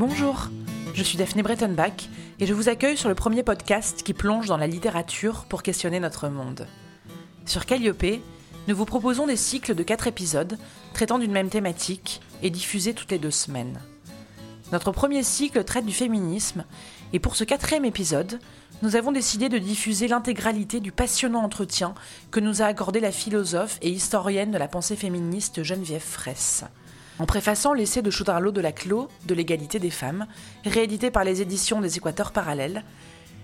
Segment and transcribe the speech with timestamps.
[0.00, 0.48] Bonjour,
[0.94, 2.08] je suis Daphné Brettenbach
[2.38, 6.00] et je vous accueille sur le premier podcast qui plonge dans la littérature pour questionner
[6.00, 6.66] notre monde.
[7.44, 8.22] Sur Calliope,
[8.66, 10.56] nous vous proposons des cycles de 4 épisodes
[10.94, 13.78] traitant d'une même thématique et diffusés toutes les deux semaines.
[14.72, 16.64] Notre premier cycle traite du féminisme
[17.12, 18.40] et pour ce quatrième épisode,
[18.80, 21.92] nous avons décidé de diffuser l'intégralité du passionnant entretien
[22.30, 26.64] que nous a accordé la philosophe et historienne de la pensée féministe Geneviève Fraisse.
[27.20, 30.26] En préfaçant l'essai de Choudarlo de la Clos de l'égalité des femmes,
[30.64, 32.82] réédité par les éditions des Équateurs parallèles,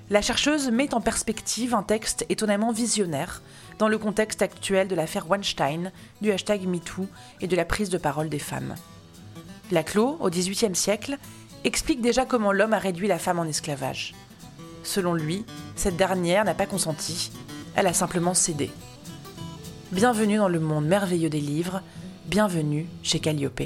[0.08, 3.42] la chercheuse met en perspective un texte étonnamment visionnaire
[3.78, 7.06] dans le contexte actuel de l'affaire Weinstein, du hashtag MeToo
[7.42, 8.76] et de la prise de parole des femmes.
[9.70, 11.18] Laclos, au XVIIIe siècle,
[11.64, 14.14] explique déjà comment l'homme a réduit la femme en esclavage.
[14.84, 17.30] Selon lui, cette dernière n'a pas consenti,
[17.74, 18.70] elle a simplement cédé.
[19.92, 21.82] Bienvenue dans le monde merveilleux des livres,
[22.28, 23.62] bienvenue chez Calliope.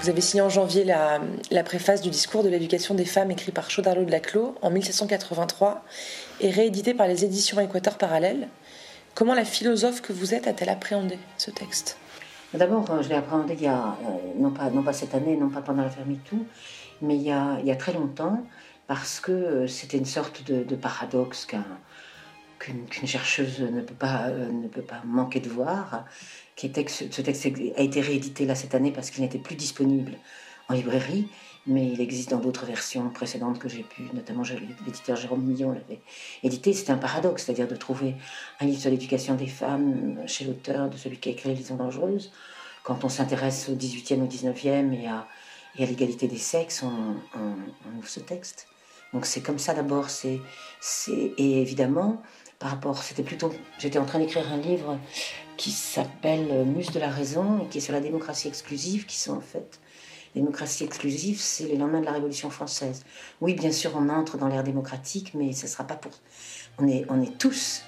[0.00, 3.70] Vous avez signé en janvier la, préface du discours de l'éducation des femmes écrit par
[3.70, 5.84] Chaudarlo de Laclos en 1783
[6.40, 8.48] et réédité par les éditions Équateur Parallèle.
[9.14, 11.98] Comment la philosophe que vous êtes a-t-elle appréhendé ce texte?
[12.54, 15.36] D'abord, euh, je l'ai appréhendé il y a, euh, non, pas, non pas cette année,
[15.36, 15.90] non pas pendant la
[16.24, 16.46] tout,
[17.00, 18.44] mais il y, a, il y a très longtemps,
[18.86, 21.46] parce que euh, c'était une sorte de, paradoxe
[22.58, 26.04] qu'une chercheuse ne peut, pas, ne peut pas manquer de voir,
[26.54, 30.12] qui était ce texte a été réédité là cette année parce qu'il n'était plus disponible
[30.68, 31.28] en librairie,
[31.66, 34.42] mais il existe dans d'autres versions précédentes que j'ai pu, notamment
[34.84, 36.00] l'éditeur Jérôme Millon l'avait
[36.42, 36.72] édité.
[36.72, 38.16] C'était un paradoxe, c'est-à-dire de trouver
[38.60, 41.76] un livre sur l'éducation des femmes chez l'auteur de celui qui a écrit Les Liaisons
[41.76, 42.32] dangereuses.
[42.82, 45.26] Quand on s'intéresse au 18e, au 19e et à,
[45.78, 48.66] l'égalité des sexes, on, on, ouvre ce texte.
[49.12, 50.10] Donc c'est comme ça d'abord.
[50.10, 50.40] C'est,
[51.08, 52.20] et évidemment,
[52.58, 54.98] par rapport, c'était plutôt, j'étais en train d'écrire un livre
[55.56, 59.36] qui s'appelle Muse de la raison et qui est sur la démocratie exclusive, qui sont
[59.36, 59.80] en fait
[60.34, 63.04] démocratie exclusive, c'est le lendemain de la Révolution française.
[63.40, 66.12] Oui, bien sûr, on entre dans l'ère démocratique, mais ce ne sera pas pour.
[66.78, 67.82] On est, on est tous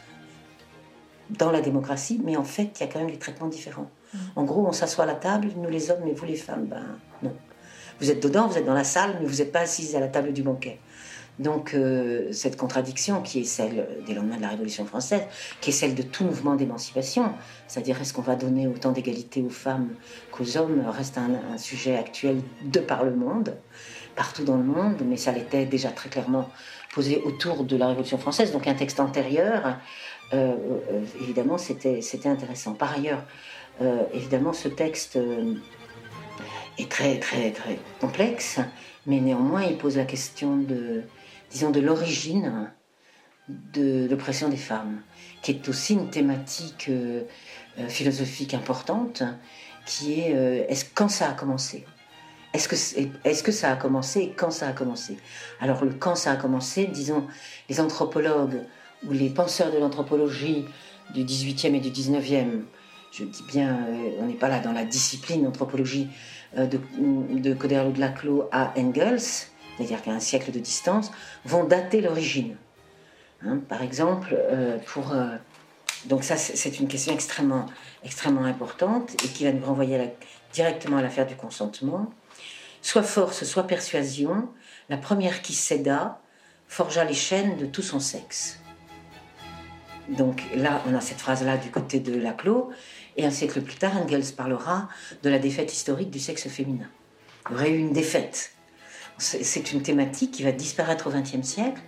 [1.31, 3.91] dans la démocratie, mais en fait, il y a quand même des traitements différents.
[4.13, 4.19] Mm.
[4.37, 6.85] En gros, on s'assoit à la table, nous les hommes, mais vous les femmes, ben
[7.23, 7.35] non.
[8.01, 10.09] Vous êtes dedans, vous êtes dans la salle, mais vous n'êtes pas assises à la
[10.09, 10.81] table du banquet.
[11.39, 15.23] Donc euh, cette contradiction qui est celle des lendemains de la Révolution française,
[15.61, 17.33] qui est celle de tout mouvement d'émancipation,
[17.67, 19.89] c'est-à-dire est-ce qu'on va donner autant d'égalité aux femmes
[20.31, 23.57] qu'aux hommes, reste un, sujet actuel de par le monde,
[24.15, 26.49] partout dans le monde, mais ça l'était déjà très clairement
[26.95, 29.79] posé autour de la Révolution française, donc un texte antérieur,
[30.33, 30.55] euh,
[30.93, 32.75] euh, évidemment c'était intéressant.
[32.75, 33.25] Par ailleurs,
[34.13, 35.19] évidemment ce texte
[36.79, 38.61] est très très très complexe,
[39.07, 41.03] mais néanmoins il pose la question de
[41.55, 42.69] disons, de l'origine
[43.49, 45.01] de l'oppression des femmes,
[45.43, 47.23] qui est aussi une thématique euh,
[47.79, 49.23] euh, philosophique importante,
[49.87, 51.85] qui est euh, est-ce quand ça a commencé?
[52.55, 52.77] Est-ce que,
[53.29, 55.19] est, que ça a commencé et quand ça a commencé?
[55.61, 57.27] Alors le quand ça a commencé, disons,
[57.69, 58.61] les anthropologues
[59.07, 60.65] ou les penseurs de l'anthropologie
[61.13, 62.63] du 18e et du 19e,
[63.13, 63.79] je dis bien,
[64.21, 66.09] on n'est pas là dans la discipline d'anthropologie
[66.57, 66.79] de,
[67.39, 71.11] de Coderlo de Laclos à Engels, c'est-à-dire qu'à un siècle de distance,
[71.45, 72.57] vont dater l'origine.
[73.45, 75.13] Hein, par exemple, euh, pour.
[75.13, 75.37] Euh,
[76.07, 77.67] donc, ça, c'est une question extrêmement,
[78.05, 80.13] extrêmement importante et qui va nous renvoyer
[80.53, 82.11] directement à l'affaire du consentement.
[82.83, 84.49] Soit force, soit persuasion,
[84.91, 86.21] la première qui céda
[86.69, 88.59] forgea les chaînes de tout son sexe.
[90.11, 92.71] Donc là, on a cette phrase-là du côté de Laclos,
[93.17, 94.89] et un siècle plus tard, Engels parlera
[95.23, 96.89] de la défaite historique du sexe féminin.
[97.49, 98.53] Il aurait eu une défaite
[99.19, 101.81] c'est une thématique qui va disparaître au XXe siècle,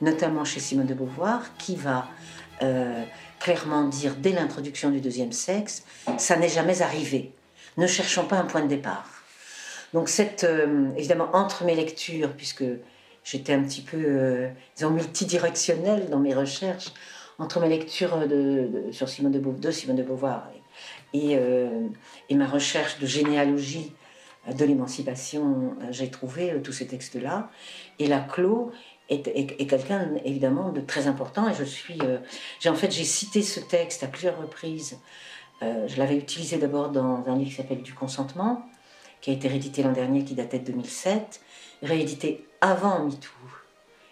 [0.00, 2.08] notamment chez Simone de Beauvoir, qui va
[2.62, 3.04] euh,
[3.38, 5.84] clairement dire dès l'introduction du deuxième sexe,
[6.18, 7.32] ça n'est jamais arrivé.
[7.76, 9.06] Ne cherchons pas un point de départ.
[9.92, 12.64] Donc cette, euh, évidemment, entre mes lectures, puisque
[13.24, 16.92] j'étais un petit peu, euh, disons, multidirectionnelle dans mes recherches,
[17.38, 20.50] entre mes lectures de, sur Simone de, Beauvoir, de Simone de Beauvoir
[21.14, 21.38] et,
[22.28, 23.94] et, ma recherche de généalogie
[24.54, 27.50] de l'émancipation, euh, j'ai trouvé euh, tous ces textes-là.
[27.98, 28.70] Et la Clos
[29.08, 29.22] est,
[29.66, 31.48] quelqu'un évidemment de très important.
[31.48, 32.18] Et je suis, euh,
[32.60, 34.98] j'ai en fait j'ai cité ce texte à plusieurs reprises.
[35.62, 38.62] je l'avais utilisé d'abord dans un livre qui s'appelle Du consentement,
[39.20, 41.40] qui a été réédité l'an dernier, qui datait de 2007,
[41.82, 43.30] réédité avant MeToo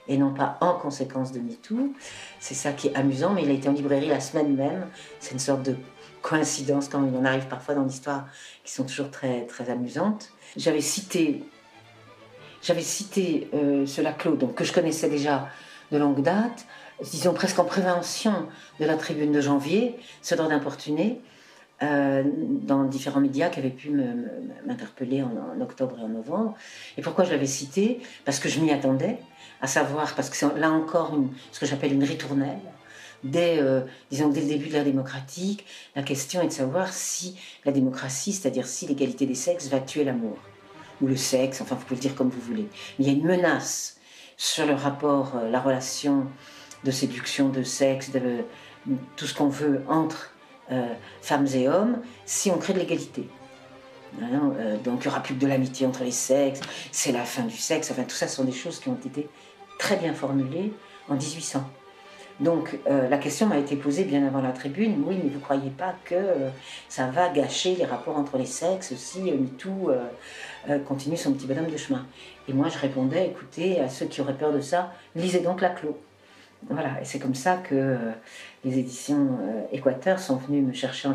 [0.08, 1.92] et non pas en conséquence de MeToo.
[2.40, 4.88] C'est ça qui est amusant, mais il a été en librairie la semaine même.
[5.20, 5.76] C'est une sorte de
[6.22, 8.26] coïncidences quand il en arrive parfois dans l'histoire
[8.64, 10.30] qui sont toujours très, très amusantes.
[10.56, 11.44] J'avais cité,
[12.62, 15.48] j'avais cité euh, ce donc, que je connaissais déjà
[15.92, 16.66] de longue date,
[17.02, 18.46] disons presque en prévention
[18.80, 21.20] de la tribune de janvier, ce droit d'importuner,
[21.80, 23.90] euh, dans différents médias qui avaient pu
[24.66, 26.56] m'interpeller en, octobre et en novembre.
[26.96, 28.00] Et pourquoi je l'avais cité?
[28.24, 29.18] Parce que je m'y attendais,
[29.60, 31.16] à savoir, parce que c'est là encore
[31.52, 32.58] ce que j'appelle une ritournelle.
[33.24, 33.80] Dès, euh,
[34.10, 35.66] disons, dès le début de l'ère démocratique,
[35.96, 40.04] la question est de savoir si la démocratie, c'est-à-dire si l'égalité des sexes, va tuer
[40.04, 40.38] l'amour.
[41.00, 42.68] Ou le sexe, enfin, vous pouvez le dire comme vous voulez.
[42.98, 43.96] Mais il y a une menace
[44.36, 46.26] sur le rapport, euh, la relation
[46.84, 48.44] de séduction, de sexe, de
[49.16, 50.32] tout ce qu'on veut entre
[50.70, 53.28] euh, femmes et hommes, si on crée de l'égalité.
[54.22, 54.52] Hein,
[54.84, 56.60] donc il n'y aura plus que de l'amitié entre les sexes,
[56.92, 59.28] c'est la fin du sexe, enfin tout ça sont des choses qui ont été
[59.78, 60.72] très bien formulées
[61.10, 61.62] en 1800.
[62.40, 65.42] Donc euh, la question m'a été posée bien avant la tribune, oui mais vous ne
[65.42, 66.14] croyez pas que
[66.88, 69.90] ça va gâcher les rapports entre les sexes si MeToo
[70.86, 72.06] continue son petit bonhomme de chemin?
[72.48, 75.70] Et moi je répondais, écoutez, à ceux qui auraient peur de ça, lisez donc la
[75.70, 75.98] clos.
[76.66, 78.12] Voilà, et c'est comme ça que euh,
[78.64, 81.08] les éditions euh, Équateur sont venues me chercher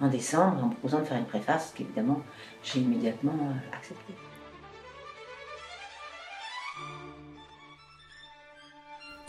[0.00, 2.20] en, décembre en me proposant de faire une préface qu'évidemment
[2.64, 4.14] j'ai immédiatement euh, acceptée.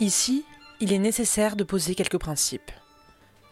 [0.00, 0.44] Ici,
[0.82, 2.70] il est nécessaire de poser quelques principes.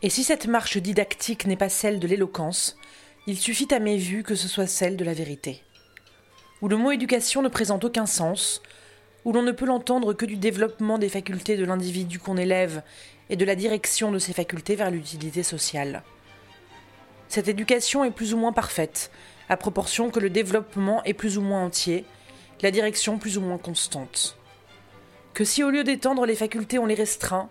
[0.00, 2.78] Et si cette marche didactique n'est pas celle de l'éloquence,
[3.26, 5.62] il suffit à mes vues que ce soit celle de la vérité.
[6.62, 8.62] Où le mot éducation ne présente aucun sens,
[9.26, 12.82] où l'on ne peut l'entendre que du développement des facultés de l'individu qu'on élève
[13.28, 16.04] et de la direction de ses facultés vers l'utilité sociale.
[17.28, 19.10] Cette éducation est plus ou moins parfaite,
[19.50, 22.06] à proportion que le développement est plus ou moins entier,
[22.62, 24.37] la direction plus ou moins constante.
[25.38, 27.48] Que si au lieu d'étendre les facultés on les restreint,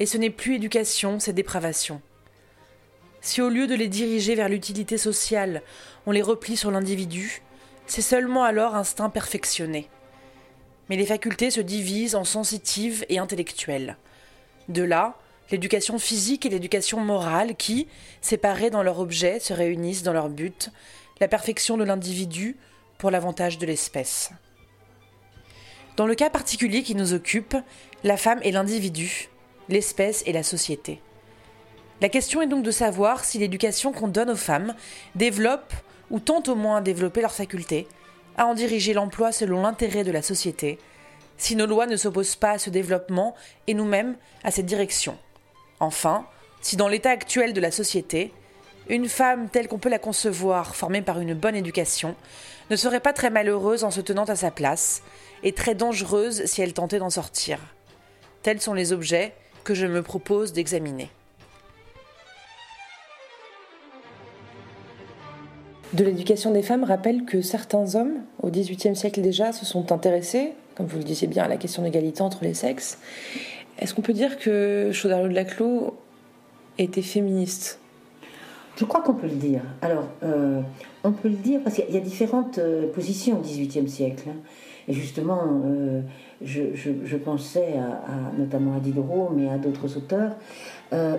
[0.00, 2.02] et ce n'est plus éducation, c'est dépravation.
[3.22, 5.62] Si au lieu de les diriger vers l'utilité sociale,
[6.04, 7.40] on les replie sur l'individu,
[7.86, 9.88] c'est seulement alors instinct perfectionné
[10.90, 13.96] mais les facultés se divisent en sensitives et intellectuelles.
[14.68, 15.16] De là,
[15.50, 17.88] l'éducation physique et l'éducation morale qui,
[18.20, 20.70] séparées dans leur objet, se réunissent dans leur but,
[21.18, 22.58] la perfection de l'individu
[22.98, 24.32] pour l'avantage de l'espèce.
[25.96, 27.56] Dans le cas particulier qui nous occupe,
[28.04, 29.28] la femme est l'individu,
[29.68, 31.00] l'espèce est la société.
[32.00, 34.74] La question est donc de savoir si l'éducation qu'on donne aux femmes
[35.14, 35.74] développe,
[36.10, 37.86] ou tente au moins à développer leurs facultés,
[38.36, 40.78] à en diriger l'emploi selon l'intérêt de la société,
[41.36, 43.34] si nos lois ne s'opposent pas à ce développement
[43.66, 45.18] et nous-mêmes à cette direction.
[45.78, 46.26] Enfin,
[46.60, 48.32] si dans l'état actuel de la société,
[48.90, 52.16] une femme telle qu'on peut la concevoir, formée par une bonne éducation,
[52.70, 55.02] ne serait pas très malheureuse en se tenant à sa place,
[55.44, 57.60] et très dangereuse si elle tentait d'en sortir.
[58.42, 59.32] Tels sont les objets
[59.62, 61.08] que je me propose d'examiner.
[65.92, 70.52] De l'éducation des femmes rappelle que certains hommes, au XVIIIe siècle déjà, se sont intéressés,
[70.74, 72.98] comme vous le disiez bien, à la question d'égalité entre les sexes.
[73.78, 75.96] Est-ce qu'on peut dire que Chaudarlot de Laclos
[76.78, 77.79] était féministe?
[78.76, 79.62] Je crois qu'on peut le dire.
[79.82, 80.60] Alors, euh,
[81.04, 84.24] on peut le dire parce qu'il y a différentes euh, positions au XVIIIe siècle.
[84.28, 84.36] Hein.
[84.88, 86.00] Et justement, euh,
[86.42, 90.32] je, pensais à, notamment à Diderot, mais à d'autres auteurs.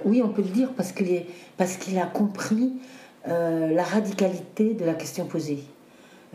[0.04, 2.74] oui, on peut le dire parce qu'il a compris
[3.26, 5.64] la radicalité de la question posée.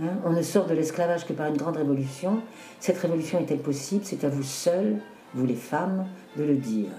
[0.01, 2.41] Hein, on ne sort de l'esclavage que par une grande révolution.
[2.81, 4.03] Cette révolution est-elle possible?
[4.05, 4.97] C'est à vous seuls,
[5.35, 6.91] vous les femmes, de le dire.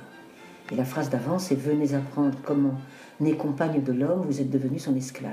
[0.71, 2.75] Et la phrase d'avant, c'est Venez apprendre comment,
[3.19, 5.31] né compagne de l'homme, vous êtes devenu son esclave.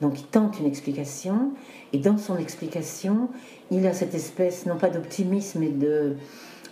[0.00, 1.52] Donc il tente une explication,
[1.92, 3.28] et dans son explication,
[3.70, 6.14] il a cette espèce, non pas d'optimisme, mais de,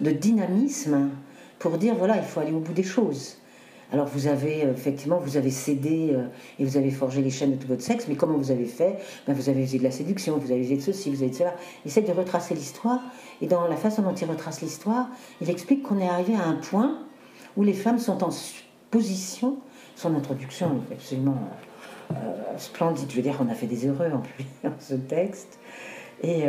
[0.00, 1.08] de dynamisme
[1.58, 3.38] pour dire voilà, il faut aller au bout des choses.
[3.92, 6.26] Alors vous avez euh, effectivement, vous avez cédé euh,
[6.58, 8.98] et vous avez forgé les chaînes de tout votre sexe, mais comment vous avez fait?
[9.26, 11.36] Ben, Vous avez usé de la séduction, vous avez usé de ceci, vous avez de
[11.36, 11.54] cela.
[11.84, 13.00] Il essaie de retracer l'histoire,
[13.40, 15.08] et dans la façon dont il retrace l'histoire,
[15.40, 16.98] il explique qu'on est arrivé à un point
[17.56, 18.30] où les femmes sont en
[18.90, 19.56] position,
[19.96, 21.38] son introduction est absolument
[22.12, 22.14] euh,
[22.56, 24.22] splendide, je veux dire, on a fait des heureux en
[24.68, 25.58] dans ce texte.
[26.22, 26.44] Et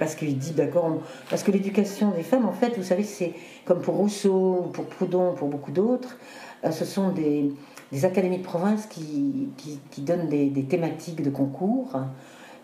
[0.00, 1.00] parce qu'il dit d'accord,
[1.30, 5.32] parce que l'éducation des femmes, en fait, vous savez, c'est comme pour Rousseau, pour Proudhon,
[5.34, 6.16] pour beaucoup d'autres,
[6.64, 7.52] euh, ce sont des,
[8.04, 9.48] académies de province qui,
[9.98, 11.96] donnent des, thématiques de concours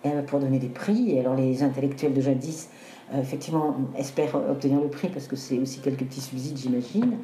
[0.05, 1.19] euh, pour donner des prix.
[1.19, 2.69] Alors les intellectuels de jadis,
[3.15, 7.19] euh, effectivement, espèrent obtenir le prix parce que c'est aussi quelques petits subsides, j'imagine.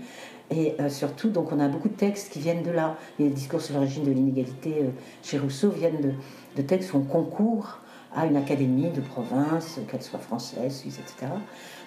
[0.50, 2.96] Et surtout, donc, on a beaucoup de textes qui viennent de là.
[3.18, 4.76] Les discours sur l'origine de l'inégalité
[5.22, 6.14] chez Rousseau viennent
[6.56, 7.80] de, textes où on concourt
[8.14, 11.30] à une académie de province, qu'elle soit française, suisse, etc.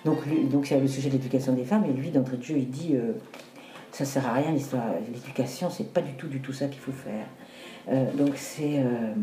[0.06, 0.20] Donc,
[0.52, 2.58] donc il y a le sujet de l'éducation des femmes, et lui, d'entrée de jeu,
[2.58, 2.96] il dit
[3.92, 4.86] ça sert à rien l'histoire.
[5.12, 7.26] L'éducation, c'est pas du tout, du tout ça qu'il faut faire.
[7.90, 9.14] Euh, donc euh,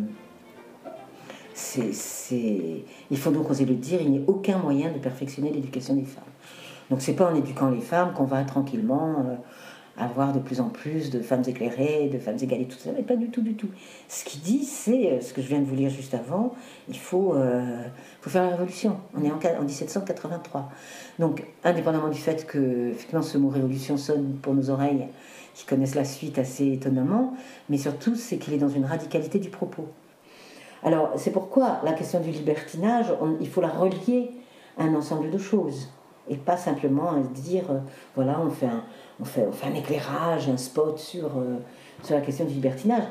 [1.54, 5.50] c'est, c'est, il faut donc oser le dire, il n'y a aucun moyen de perfectionner
[5.50, 6.25] l'éducation des femmes.
[6.90, 9.38] Donc c'est pas en éduquant les femmes qu'on va tranquillement
[9.99, 13.16] avoir de plus en plus de femmes éclairées, de femmes égales tout ça, mais pas
[13.16, 13.68] du tout, du tout.
[14.09, 16.54] Ce qu'il dit, c'est euh, ce que je viens de vous lire juste avant,
[16.88, 17.83] il faut, euh,
[18.21, 18.99] faut faire la révolution.
[19.14, 20.71] On est en, en, 1783.
[21.18, 25.09] Donc, indépendamment du fait que effectivement, ce mot révolution sonne pour nos oreilles,
[25.54, 27.35] qui connaissent la suite assez étonnamment,
[27.68, 29.88] mais surtout, c'est qu'il est dans une radicalité du propos.
[30.85, 33.07] Alors, c'est pourquoi la question du libertinage,
[33.40, 34.30] il faut la relier
[34.78, 35.88] à un ensemble de choses,
[36.28, 37.78] et pas simplement à dire, euh,
[38.14, 38.85] voilà, on fait un
[39.20, 41.58] on fait, un éclairage, un spot sur, euh,
[42.02, 43.04] sur la question du libertinage.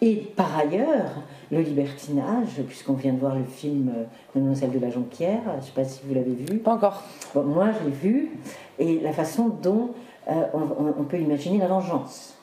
[0.00, 1.12] Et par ailleurs,
[1.52, 5.60] le libertinage, puisqu'on vient de voir le film euh, Mademoiselle de la Jonquière, je ne
[5.60, 6.58] sais pas si vous l'avez vu.
[6.58, 7.02] Pas encore.
[7.34, 8.30] moi, je l'ai vu,
[8.78, 9.90] et la façon dont
[10.28, 12.34] euh, on, peut imaginer la vengeance,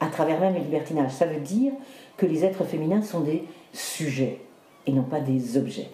[0.00, 1.10] à travers même le libertinage.
[1.10, 1.72] Ça veut dire
[2.16, 4.40] que les êtres féminins sont des sujets,
[4.86, 5.90] et non pas des objets.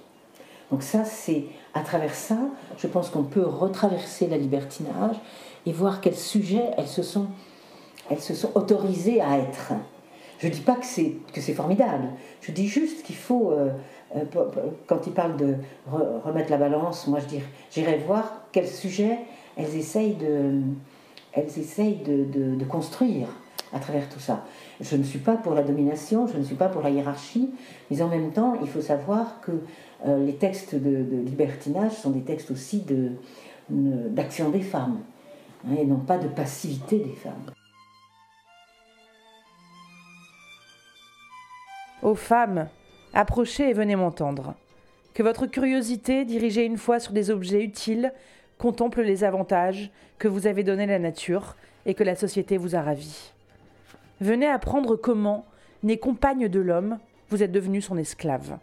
[0.71, 2.39] Donc ça, c'est à travers ça,
[2.79, 5.17] je pense qu'on peut retraverser la libertinage
[5.67, 7.27] et voir quels sujets elles se sont,
[8.55, 9.73] autorisées à être.
[10.39, 12.09] Je ne dis pas que c'est, formidable,
[12.41, 13.71] je dis juste qu'il faut, euh,
[14.17, 14.25] euh,
[14.87, 15.57] quand il parle de
[16.25, 19.19] remettre la balance, moi je dirais, j'irai voir quels sujets
[19.57, 20.65] elles essayent de,
[22.69, 23.29] construire
[23.73, 24.45] à travers tout ça.
[24.81, 27.51] Je ne suis pas pour la domination, je ne suis pas pour la hiérarchie,
[27.91, 29.53] mais en même temps, il faut savoir que
[30.07, 32.85] euh, les textes de, libertinage sont des textes aussi
[33.69, 35.01] d'action des femmes.
[35.67, 37.51] Hein, et non pas de passivité des femmes.
[42.03, 42.69] Aux femmes,
[43.13, 44.55] approchez et venez m'entendre.
[45.13, 48.13] Que votre curiosité, dirigée une fois sur des objets utiles,
[48.57, 52.81] contemple les avantages que vous avez donnés la nature et que la société vous a
[52.81, 53.33] ravis.
[54.21, 55.47] Venez apprendre comment,
[55.83, 56.99] né compagne de l'homme,
[57.31, 58.59] vous êtes devenu son esclave.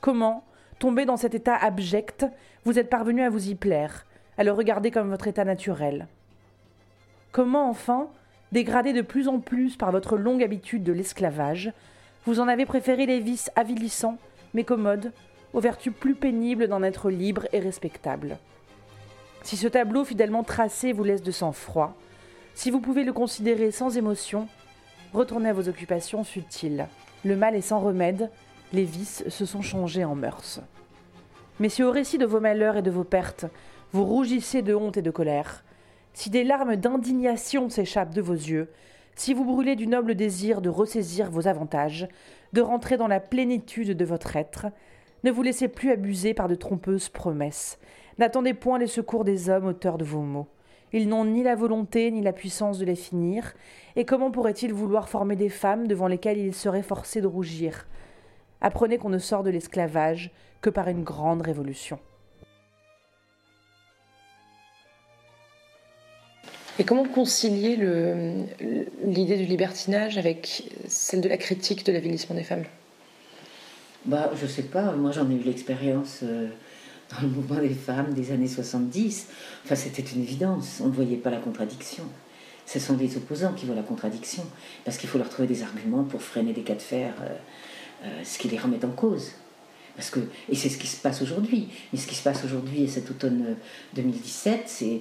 [0.00, 0.44] Comment,
[0.78, 2.26] tombé dans cet état abject,
[2.64, 4.06] vous êtes parvenu à vous y plaire,
[4.38, 6.06] à le regarder comme votre état naturel.
[7.32, 8.08] Comment enfin,
[8.52, 11.72] dégradé de plus en plus par votre longue habitude de l'esclavage,
[12.24, 14.18] vous en avez préféré les vices avilissants,
[14.54, 15.12] mais commodes,
[15.52, 18.38] aux vertus plus pénibles d'en être libre et respectable.
[19.42, 21.96] Si ce tableau fidèlement tracé vous laisse de sang-froid,
[22.54, 24.48] si vous pouvez le considérer sans émotion,
[25.12, 26.86] retournez à vos occupations futiles.
[27.24, 28.30] Le mal est sans remède,
[28.72, 30.60] les vices se sont changés en mœurs.
[31.58, 33.46] Mais si au récit de vos malheurs et de vos pertes,
[33.92, 35.64] vous rougissez de honte et de colère,
[36.12, 38.70] si des larmes d'indignation s'échappent de vos yeux,
[39.14, 42.08] si vous brûlez du noble désir de ressaisir vos avantages,
[42.52, 44.66] de rentrer dans la plénitude de votre être,
[45.24, 47.78] ne vous laissez plus abuser par de trompeuses promesses.
[48.18, 50.48] N'attendez point les secours des hommes auteurs de vos maux.
[50.92, 53.54] Ils n'ont ni la volonté ni la puissance de les finir,
[53.96, 57.86] et comment pourraient-ils vouloir former des femmes devant lesquelles ils seraient forcés de rougir?
[58.60, 60.30] Apprenez qu'on ne sort de l'esclavage
[60.60, 61.98] que par une grande révolution.
[66.78, 67.76] Et comment concilier
[69.04, 72.64] l'idée du libertinage avec celle de la critique de l'avilissement des femmes?
[74.06, 76.48] Bah, Je sais pas, moi j'en ai eu l'expérience euh,
[77.10, 79.26] dans le mouvement des femmes des années 70.
[79.64, 82.04] Enfin, c'était une évidence, on ne voyait pas la contradiction.
[82.66, 84.44] Ce sont les opposants qui voient la contradiction,
[84.84, 87.36] parce qu'il faut leur trouver des arguments pour freiner des cas de fer, euh,
[88.04, 89.32] euh, ce qui les remet en cause.
[89.96, 91.68] Parce que, et c'est ce qui se passe aujourd'hui.
[91.92, 93.56] Mais ce qui se passe aujourd'hui, et cet automne
[93.94, 95.00] 2017, c'est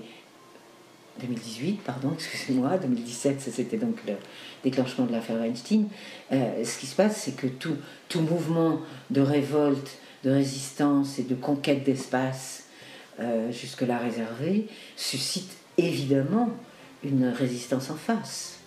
[1.20, 4.14] 2018, pardon, excusez-moi, 2017, c'était donc le
[4.64, 5.88] déclenchement de l'affaire Weinstein.
[6.32, 7.76] Euh, ce qui se passe, c'est que tout,
[8.08, 12.66] tout mouvement de révolte, de résistance et de conquête d'espace
[13.20, 16.50] euh, jusque-là réservé suscite évidemment
[17.04, 18.60] une résistance en face.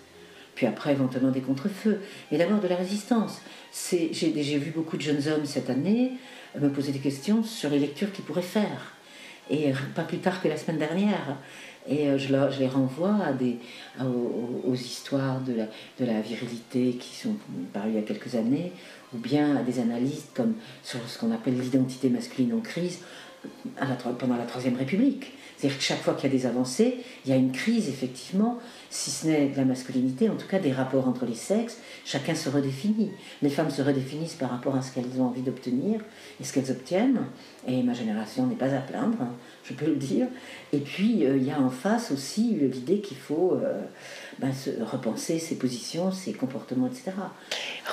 [0.55, 2.01] Puis après, éventuellement des contre-feux.
[2.31, 3.41] D'abord de la résistance.
[3.73, 6.13] J'ai vu beaucoup de jeunes hommes cette année
[6.59, 8.95] me poser des questions sur les lectures qu'ils pourraient faire.
[9.51, 11.37] Et pas plus tard que la semaine dernière,
[11.89, 12.29] et euh, je,
[12.61, 13.19] les renvoie
[14.01, 17.37] aux, histoires de la, virilité qui sont
[17.73, 18.73] parues il y a quelques années,
[19.15, 23.01] ou bien à des analystes comme sur ce qu'on appelle l'identité masculine en crise
[24.19, 25.33] pendant la Troisième République.
[25.63, 28.59] C'est-à-dire que chaque fois qu'il y a des avancées, il y a une crise, effectivement,
[28.91, 32.35] si ce n'est de la masculinité, en tout cas des rapports entre les sexes, chacun
[32.35, 33.13] se redéfinit.
[33.43, 36.01] Les femmes se redéfinissent par rapport à ce qu'elles ont envie d'obtenir
[36.41, 37.21] et ce qu'elles obtiennent,
[37.69, 39.19] et ma génération n'est pas à plaindre,
[39.63, 40.27] je peux le dire.
[40.73, 43.83] Et puis, euh, il y a en face aussi l'idée qu'il faut euh,
[44.41, 47.13] ben, se repenser ses positions, ses comportements, etc.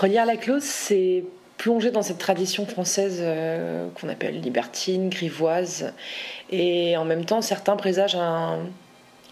[0.01, 1.23] Relire la clause, c'est
[1.59, 5.93] plonger dans cette tradition française euh, qu'on appelle libertine, grivoise,
[6.49, 8.59] et en même temps, certains présagent un,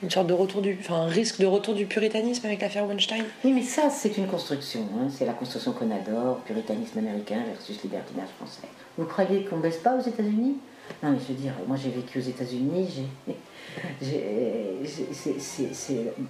[0.04, 3.24] une sorte de retour du, enfin, un risque de retour du puritanisme avec l'affaire Weinstein.
[3.46, 4.82] Oui, mais ça, c'est une construction.
[4.82, 5.08] Hein.
[5.10, 8.68] C'est la construction qu'on adore, puritanisme américain versus libertinage français.
[8.98, 10.58] Vous croyez qu'on baisse pas aux États-Unis?
[11.02, 13.04] Non, mais je veux dire, moi j'ai vécu aux États-Unis,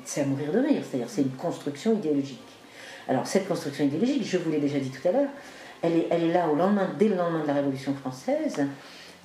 [0.06, 2.40] c'est à mourir de rire, c'est-à-dire c'est une construction idéologique.
[3.08, 5.30] Alors cette construction idéologique, je vous l'ai déjà dit tout à l'heure,
[5.82, 8.66] elle est, là au lendemain, dès le lendemain de la Révolution française.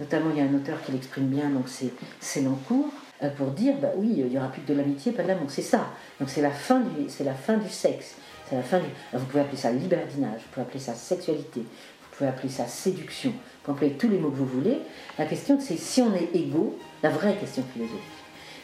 [0.00, 2.90] Notamment, il y a un auteur qui l'exprime bien, donc c'est Sénancourt,
[3.22, 5.50] euh, pour dire, bah oui, il n'y aura plus que de l'amitié, pas de l'amour.
[5.50, 5.86] C'est ça.
[6.18, 8.16] Donc c'est la fin du, c'est la fin du sexe.
[8.48, 8.86] C'est la fin du.
[9.12, 13.30] vous pouvez appeler ça libertinage, vous pouvez appeler ça sexualité, vous pouvez appeler ça séduction,
[13.30, 14.78] vous pouvez appeler tous les mots que vous voulez.
[15.18, 18.00] La question, c'est si on est égaux, la vraie question philosophique.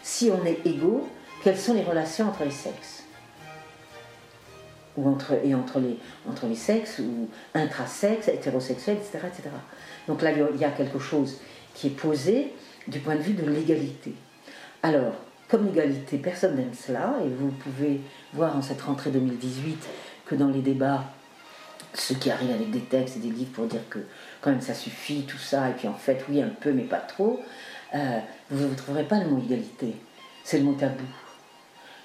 [0.02, 1.09] Si on est égaux,
[1.45, 3.04] quelles sont les relations entre les sexes?
[4.99, 5.97] Ou entre, et entre les,
[6.28, 9.50] entre les sexes, ou intrasexes, hétérosexuels, etc., etc.
[10.07, 11.40] Donc là, il y a quelque chose
[11.75, 12.52] qui est posé
[12.88, 14.14] du point de vue de l'égalité.
[14.83, 15.14] Alors,
[15.49, 18.00] comme l'égalité, personne n'aime cela, et vous pouvez
[18.33, 19.78] voir en cette rentrée 2018
[20.26, 21.05] que dans les débats,
[21.95, 24.00] ceux qui arrivent avec des textes et des livres pour dire que
[24.40, 26.99] quand même ça suffit, tout ça, et puis en fait, oui, un peu, mais pas
[26.99, 27.40] trop,
[27.95, 28.19] euh,
[28.50, 29.95] vous ne trouverez pas le mot égalité.
[30.45, 31.05] C'est le mot tabou.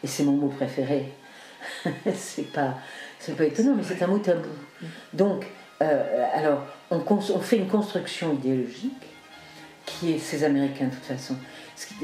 [0.04, 1.12] Et c'est mon mot préféré.
[2.16, 2.76] c'est pas,
[3.38, 4.50] pas étonnant, mais c'est un mot tabou.
[5.14, 5.46] Donc,
[5.82, 9.08] euh, alors, on, on, fait une construction idéologique
[9.86, 11.36] qui est ces Américains de toute façon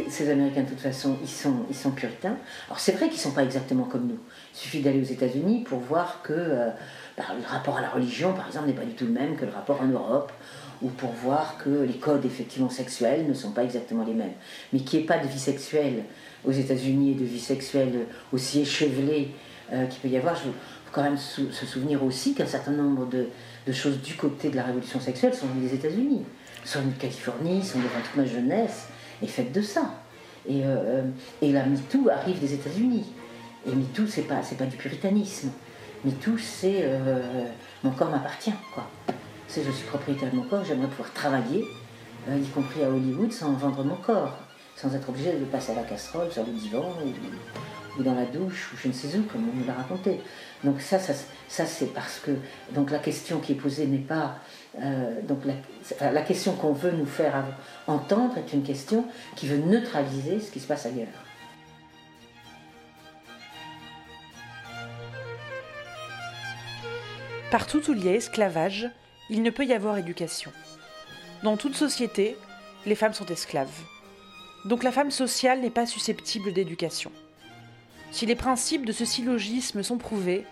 [0.09, 2.37] ces Américains, de toute façon, ils sont, ils sont puritains.
[2.67, 4.19] Alors c'est vrai qu'ils ne sont pas exactement comme nous.
[4.53, 6.69] Il suffit d'aller aux États-Unis pour voir que euh,
[7.17, 9.45] bah, le rapport à la religion, par exemple, n'est pas du tout le même que
[9.45, 10.31] le rapport en Europe,
[10.81, 14.33] ou pour voir que les codes effectivement sexuels ne sont pas exactement les mêmes.
[14.73, 16.03] Mais qu'il n'y ait pas de vie sexuelle
[16.45, 19.31] aux États-Unis et de vie sexuelle aussi échevelée
[19.73, 20.57] euh, qu'il peut y avoir, il faut
[20.91, 23.27] quand même se souvenir aussi qu'un certain nombre de,
[23.71, 26.25] choses du côté de la révolution sexuelle sont venues des États-Unis,
[26.65, 28.87] sont venues de Californie, sont devant toute ma jeunesse
[29.21, 29.93] est faite de ça.
[30.47, 31.03] Et, euh,
[31.41, 33.05] et la MeToo arrive des États-Unis.
[33.67, 35.51] Et MeToo, c'est pas, pas du puritanisme.
[36.05, 37.45] MeToo, c'est euh,
[37.83, 38.53] mon corps m'appartient.
[39.47, 41.65] C'est je suis propriétaire de mon corps, j'aimerais pouvoir travailler,
[42.29, 44.37] euh, y compris à Hollywood, sans vendre mon corps,
[44.75, 46.93] sans être obligé de passer à la casserole, sur le divan,
[48.03, 50.21] dans la douche, ou je ne sais où, comme on nous l'a raconté.
[50.63, 51.13] Donc ça, ça,
[51.47, 52.31] ça c'est parce que
[52.73, 54.39] donc la question qui est posée n'est pas
[54.81, 55.39] euh, donc
[55.99, 57.43] la question qu'on veut nous faire
[57.87, 61.07] entendre est une question qui veut neutraliser ce qui se passe ailleurs.
[67.51, 68.87] Partout où il y a esclavage,
[69.31, 70.51] il ne peut y avoir éducation.
[71.41, 72.37] Dans toute société,
[72.85, 73.81] les femmes sont esclaves.
[74.65, 77.11] Donc la femme sociale n'est pas susceptible d'éducation.
[78.11, 80.45] Si les principes de ce syllogisme sont prouvés,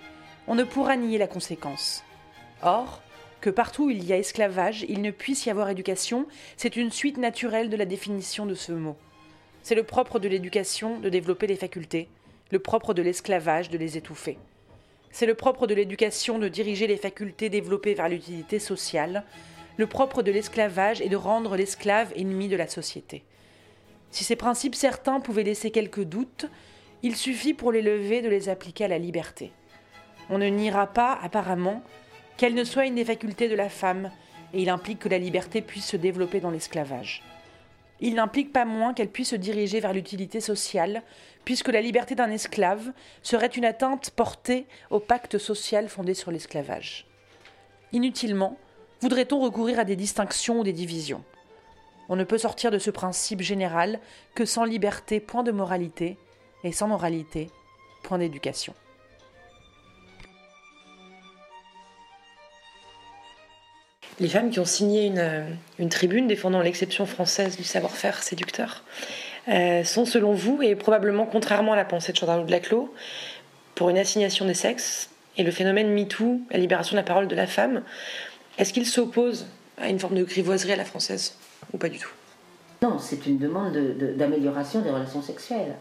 [0.48, 2.04] on ne pourra nier la conséquence.
[2.62, 3.02] Or,
[3.41, 6.91] que partout où il y a esclavage, il ne puisse y avoir éducation, c'est une
[6.91, 8.96] suite naturelle de la définition de ce mot.
[9.63, 12.08] C'est le propre de l'éducation de développer les facultés,
[12.52, 14.38] le propre de l'esclavage de les étouffer.
[15.12, 19.24] C'est le propre de l'éducation de diriger les facultés développées vers l'utilité sociale,
[19.78, 23.24] le propre de l'esclavage est de rendre l'esclave ennemi de la société.
[24.10, 26.48] Si ces principes certains pouvaient laisser quelques doutes,
[27.03, 29.51] il suffit pour les lever de les appliquer à la liberté.
[30.29, 31.83] On ne niera pas, apparemment,
[32.38, 34.12] qu'elle ne soit une des facultés de la femme,
[34.53, 37.23] et il implique que la liberté puisse se développer dans l'esclavage.
[37.99, 41.01] Il n'implique pas moins qu'elle puisse se diriger vers l'utilité sociale,
[41.45, 42.91] puisque la liberté d'un esclave
[43.23, 47.07] serait une atteinte portée au pacte social fondé sur l'esclavage.
[47.93, 48.57] Inutilement,
[49.01, 51.23] voudrait-on recourir à des distinctions ou des divisions?
[52.10, 53.99] On ne peut sortir de ce principe général
[54.36, 56.17] que sans liberté, point de moralité,
[56.67, 57.49] et sans moralité,
[58.03, 58.73] point d'éducation.
[64.19, 65.45] Les femmes qui ont signé une,
[65.80, 68.84] une tribune défendant l'exception française du savoir-faire séducteur
[69.47, 72.93] euh, sont, selon vous, et probablement contrairement à la pensée de Chantal Laclos,
[73.75, 77.36] pour une assignation des sexes et le phénomène MeToo, la libération de la parole de
[77.36, 77.84] la femme.
[78.58, 81.38] Est-ce qu'ils s'opposent à une forme de grivoiserie à la française
[81.71, 82.12] ou pas du tout?
[82.82, 83.77] Non, c'est une demande
[84.17, 85.75] d'amélioration des relations sexuelles.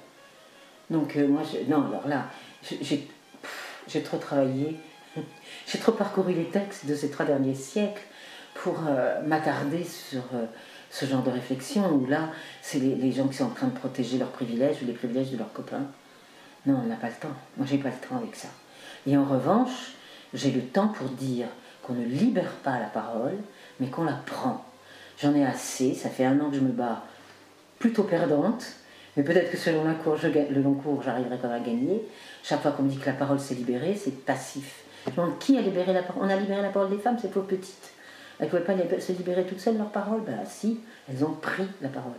[0.90, 2.26] Donc euh, moi, non, alors là,
[2.62, 4.76] j'ai trop travaillé,
[5.66, 8.02] j'ai trop parcouru les textes de ces trois derniers siècles
[8.54, 10.46] pour euh, m'attarder sur euh,
[10.90, 12.30] ce genre de réflexion où là,
[12.62, 15.36] c'est les, gens qui sont en train de protéger leurs privilèges ou les privilèges de
[15.36, 15.86] leurs copains.
[16.64, 17.34] Non, on n'a pas le temps.
[17.56, 18.48] Moi, j'ai pas le temps avec ça.
[19.06, 19.92] Et en revanche,
[20.34, 21.46] j'ai le temps pour dire
[21.82, 23.36] qu'on ne libère pas la parole,
[23.78, 24.64] mais qu'on la prend.
[25.18, 27.04] J'en ai assez, ça fait un an que je me bats
[27.78, 28.64] plutôt perdante,
[29.16, 32.02] mais peut-être que selon le long cours, j'arriverai quand même à gagner.
[32.42, 34.84] Chaque fois qu'on me dit que la parole s'est libérée, c'est passif.
[35.06, 37.28] Je demande qui a libéré la parole On a libéré la parole des femmes, ces
[37.28, 37.92] pauvres petites.
[38.38, 41.66] Elles ne pouvaient pas se libérer toutes seules leur parole Ben si, elles ont pris
[41.80, 42.12] la parole.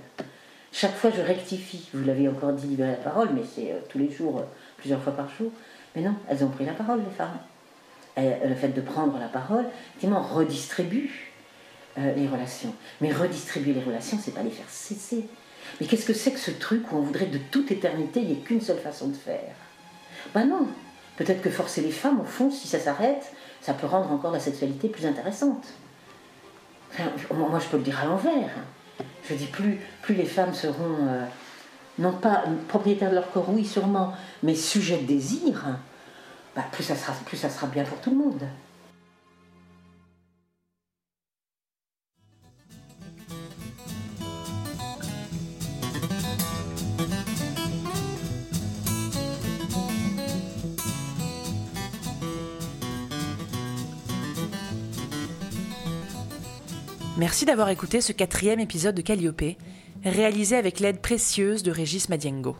[0.71, 1.88] Chaque fois, je rectifie.
[1.93, 4.43] Vous l'avez encore dit, libérer la parole, mais c'est euh, tous les jours, euh,
[4.77, 5.51] plusieurs fois par jour.
[5.95, 7.38] Mais non, elles ont pris la parole, les femmes.
[8.17, 11.31] Et le fait de prendre la parole, effectivement, redistribue
[11.99, 12.73] euh, les relations.
[12.99, 15.25] Mais redistribuer les relations, c'est pas les faire cesser.
[15.80, 18.34] Mais qu'est-ce que c'est que ce truc où on voudrait de toute éternité, il n'y
[18.34, 19.53] ait qu'une seule façon de faire?
[20.34, 20.67] Ben non.
[21.17, 24.39] Peut-être que forcer les femmes, au fond, si ça s'arrête, ça peut rendre encore la
[24.39, 25.65] sexualité plus intéressante.
[27.34, 28.51] Moi, je peux le dire à l'envers.
[29.27, 31.25] Je dis, plus, plus les femmes seront, euh,
[31.99, 35.65] non pas propriétaires de leur corps, oui, sûrement, mais sujets de désir,
[36.56, 38.43] bah, plus, ça sera, plus ça sera bien pour tout le monde.
[57.17, 59.58] Merci d'avoir écouté ce quatrième épisode de Calliope,
[60.06, 62.56] réalisé avec l'aide précieuse de Régis Madiengo.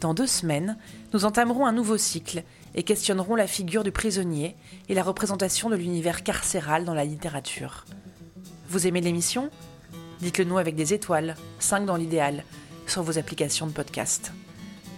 [0.00, 0.76] Dans deux semaines,
[1.12, 2.42] nous entamerons un nouveau cycle
[2.74, 4.56] et questionnerons la figure du prisonnier
[4.88, 7.84] et la représentation de l'univers carcéral dans la littérature.
[8.68, 9.48] Vous aimez l'émission?
[10.18, 12.42] Dites-le nous avec des étoiles, 5 dans l'idéal,
[12.88, 14.32] sur vos applications de podcast.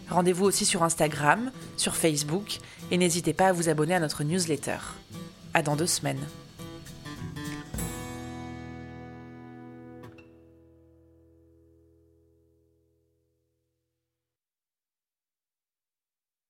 [0.09, 2.57] Rendez-vous aussi sur Instagram, sur Facebook,
[2.91, 4.79] et n'hésitez pas à vous abonner à notre newsletter.
[5.53, 6.27] À dans deux semaines.